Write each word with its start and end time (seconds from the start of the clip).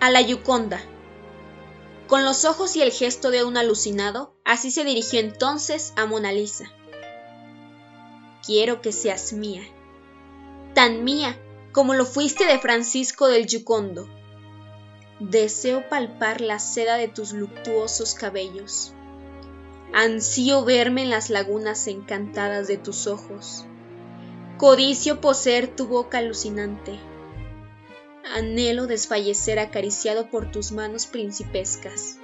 A 0.00 0.10
la 0.10 0.20
Yuconda. 0.20 0.80
Con 2.06 2.24
los 2.24 2.44
ojos 2.44 2.76
y 2.76 2.82
el 2.82 2.92
gesto 2.92 3.30
de 3.30 3.44
un 3.44 3.56
alucinado, 3.56 4.34
así 4.44 4.70
se 4.70 4.84
dirigió 4.84 5.20
entonces 5.20 5.92
a 5.96 6.06
Mona 6.06 6.32
Lisa. 6.32 6.70
Quiero 8.44 8.82
que 8.82 8.92
seas 8.92 9.32
mía, 9.32 9.62
tan 10.74 11.02
mía 11.04 11.38
como 11.72 11.94
lo 11.94 12.04
fuiste 12.04 12.44
de 12.44 12.58
Francisco 12.58 13.28
del 13.28 13.46
Yucondo. 13.46 14.06
Deseo 15.18 15.88
palpar 15.88 16.40
la 16.40 16.58
seda 16.58 16.96
de 16.96 17.08
tus 17.08 17.32
luctuosos 17.32 18.14
cabellos. 18.14 18.92
Ansío 19.94 20.64
verme 20.64 21.04
en 21.04 21.10
las 21.10 21.30
lagunas 21.30 21.86
encantadas 21.86 22.68
de 22.68 22.76
tus 22.76 23.06
ojos. 23.06 23.64
Codicio 24.58 25.20
poseer 25.20 25.74
tu 25.74 25.86
boca 25.86 26.18
alucinante. 26.18 26.98
Anhelo 28.34 28.88
desfallecer 28.88 29.60
acariciado 29.60 30.28
por 30.28 30.50
tus 30.50 30.72
manos 30.72 31.06
principescas. 31.06 32.18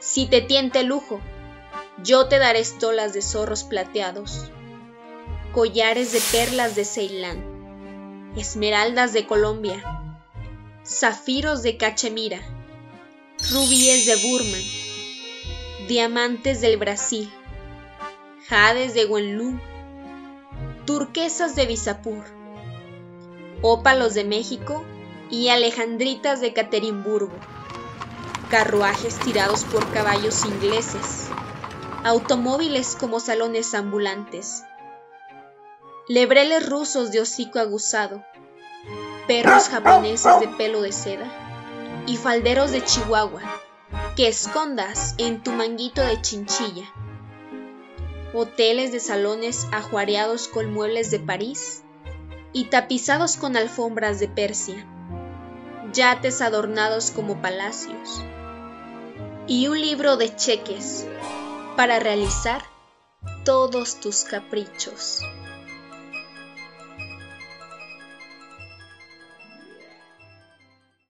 Si 0.00 0.26
te 0.26 0.42
tiente 0.42 0.82
lujo, 0.82 1.18
yo 2.04 2.28
te 2.28 2.38
daré 2.38 2.58
estolas 2.58 3.14
de 3.14 3.22
zorros 3.22 3.64
plateados, 3.64 4.50
collares 5.54 6.12
de 6.12 6.20
perlas 6.30 6.76
de 6.76 6.84
Ceilán, 6.84 8.34
esmeraldas 8.36 9.14
de 9.14 9.26
Colombia, 9.26 9.82
zafiros 10.84 11.62
de 11.62 11.78
Cachemira, 11.78 12.42
rubíes 13.50 14.04
de 14.04 14.16
Burman, 14.16 14.62
diamantes 15.88 16.60
del 16.60 16.76
Brasil, 16.76 17.32
jades 18.46 18.92
de 18.92 19.06
Wenlu, 19.06 19.58
turquesas 20.84 21.56
de 21.56 21.64
Visapur, 21.64 22.26
ópalos 23.62 24.12
de 24.12 24.24
México 24.24 24.84
y 25.30 25.48
alejandritas 25.48 26.40
de 26.40 26.52
Caterimburgo, 26.52 27.36
carruajes 28.50 29.18
tirados 29.18 29.64
por 29.64 29.90
caballos 29.92 30.44
ingleses, 30.44 31.28
automóviles 32.04 32.96
como 32.98 33.20
salones 33.20 33.74
ambulantes, 33.74 34.64
lebreles 36.08 36.68
rusos 36.68 37.10
de 37.10 37.20
hocico 37.20 37.58
aguzado, 37.58 38.24
perros 39.26 39.68
japoneses 39.68 40.40
de 40.40 40.48
pelo 40.48 40.80
de 40.82 40.92
seda. 40.92 41.44
Y 42.06 42.16
falderos 42.16 42.70
de 42.70 42.82
Chihuahua 42.82 43.42
que 44.16 44.26
escondas 44.26 45.14
en 45.18 45.42
tu 45.42 45.52
manguito 45.52 46.00
de 46.00 46.20
chinchilla. 46.20 46.92
Hoteles 48.34 48.90
de 48.92 49.00
salones 49.00 49.68
ajuareados 49.72 50.48
con 50.48 50.72
muebles 50.72 51.10
de 51.10 51.20
París. 51.20 51.82
Y 52.52 52.64
tapizados 52.64 53.36
con 53.36 53.56
alfombras 53.56 54.18
de 54.18 54.28
Persia, 54.28 54.86
yates 55.92 56.40
adornados 56.42 57.10
como 57.10 57.40
palacios 57.40 58.24
y 59.46 59.68
un 59.68 59.80
libro 59.80 60.16
de 60.16 60.34
cheques 60.36 61.06
para 61.76 61.98
realizar 61.98 62.62
todos 63.44 64.00
tus 64.00 64.24
caprichos. 64.24 65.22